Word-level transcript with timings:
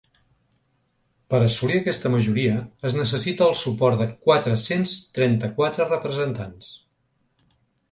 Per 1.33 1.41
assolir 1.47 1.75
aquesta 1.79 2.11
majoria, 2.13 2.55
es 2.89 2.97
necessita 3.01 3.45
el 3.49 3.55
suport 3.61 4.01
de 4.01 4.09
quatre-cents 4.31 4.97
trenta-quatre 5.21 5.89
representants. 5.93 6.75